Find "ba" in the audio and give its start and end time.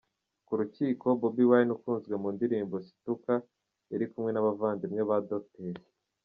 5.09-5.17